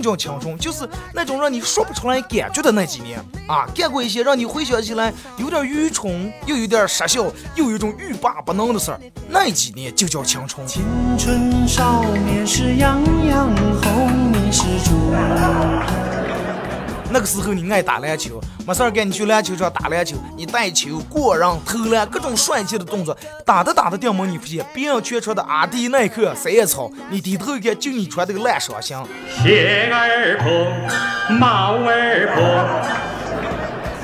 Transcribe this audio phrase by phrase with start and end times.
[0.00, 0.56] 叫青春？
[0.58, 7.24] 就是那种让你说不出来感觉的那几年啊，干过一些让你回想起来有点愚蠢，又有点傻笑，
[7.54, 10.66] 又有一种欲罢不能的事儿，那几年就叫青春。
[10.66, 10.82] 青
[11.18, 13.48] 春少年是样样
[13.82, 15.77] 红，你是猪。
[17.10, 23.16] 那个时候你爱打篮球，没事儿干你去篮球场打篮球，你带球、过人、投篮，各种帅气的动作，
[23.46, 28.94] 打着打着掉门，你发现别人全穿的阿迪耐克、三叶草，你低头一看，就你穿这个烂双鞋。
[29.42, 33.08] 鞋儿破，帽儿破。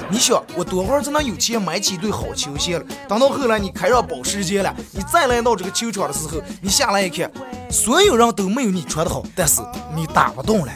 [0.08, 2.84] 你想，我多会儿才能有钱买几对好球鞋了？
[3.06, 7.30] 等到后来你开上保时捷了，你再来到这个球场的时候，你下来一看，
[7.70, 9.60] 所有人都没有你穿的好，但是
[9.94, 10.72] 你打不动了。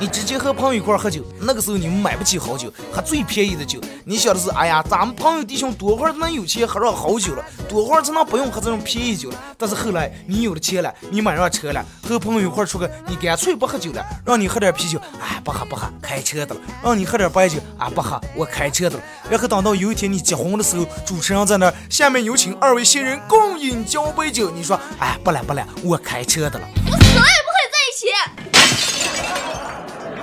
[0.00, 3.80] 你直接和朋友一块喝酒，那个时候你们买不起好酒，喝最便宜的酒。
[4.04, 7.44] 你想的是，哎呀，咱们朋友弟兄多会儿能有钱喝上好酒了？
[7.68, 9.36] 多会儿才能不用喝这种便宜酒了？
[9.58, 19.02] 但是后来你有了钱了，你买上车了，和朋友一块出去，你干脆不喝酒了，让你喝点啤酒，哎，不喝不喝，开车的了；让你喝点白酒，啊，不喝，我开车的了。
[19.28, 26.68] 然后等到有一天你结婚的时候，主持人在那儿，下面有请二位新人共饮交杯酒，你说，哎，不了不了，我开车的了。
[26.86, 27.57] 我死也不喝。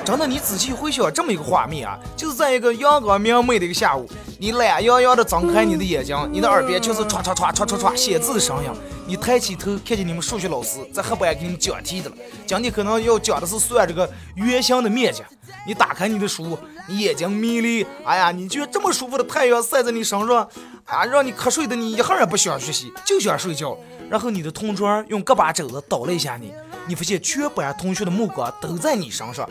[0.05, 8.69] 真的，你仔细回想这么一个画面啊，就是在一个阳光明媚的一个下午，你懒洋洋的睁开你的眼睛，你的耳边就是唰唰唰唰唰唰写字的声音。
[9.07, 12.15] 你抬起头，看见你们数学老师在黑板给你讲题的了。
[12.45, 15.23] 今天可能要讲的是算这个圆形的面积。
[15.65, 16.55] 你打开你的书，
[16.87, 20.47] 你眼睛迷离，哎呀，你觉得这么舒服的太阳晒在你身上，
[20.85, 23.75] 啊，让你瞌睡的你一会儿也不想学习，就想睡觉。
[24.07, 26.53] 然后你的同桌用胳膊肘子捣了一下你，
[26.87, 29.49] 你发现全班同学的目光都在你身上。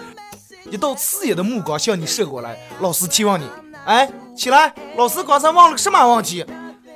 [0.70, 3.46] 一道刺眼的目光向你射过来，老师提问你
[3.84, 4.74] ：“哎，起来！
[4.96, 6.44] 老师刚才问了个什么问题？”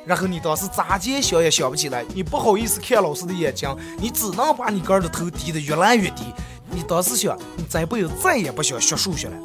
[0.07, 6.25] 然后你当时咋接想也想不起来，你不好意思看老师的眼睛，你只能把你个儿的头低得越来越低。
[6.71, 9.37] 你当时想，你这辈子再也不想学数学了。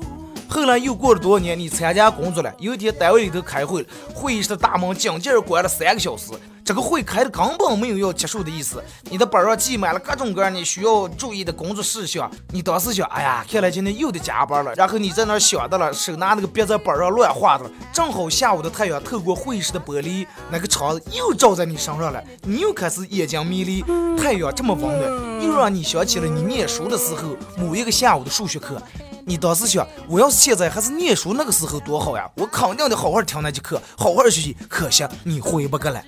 [0.47, 6.31] 后来又过了多少年，你参加工作了，有一天单位里头开会，会议室的大门紧紧关了三个小时。
[6.65, 12.31] 这个会开的根本没有要结束的意思，你的本上记满了各种各样你需要注意的工作事项。
[12.51, 14.73] 你当时想，哎呀，看来今天又得加班了。
[14.75, 17.71] 然后你在那想到了，手拿那个笔在本上乱画的了。
[17.91, 23.83] 正好下午的太阳透过会议室的玻璃，那个窗子又照在你身上了，你又开始眼睛迷离。
[24.17, 28.81] 太阳这么温暖，又让你想起了你念书的时候某一个下午的数学课。
[29.25, 32.29] 你当时想，我要是现在还是念书那个时候多好呀！
[32.35, 34.55] 我肯定得好好听那节课，好好学习。
[34.69, 36.05] 可惜你回不过来。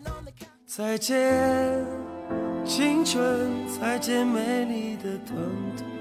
[0.77, 1.85] 再见，
[2.65, 3.49] 青春，
[3.79, 5.37] 再见，美丽的疼
[5.77, 5.94] 痛。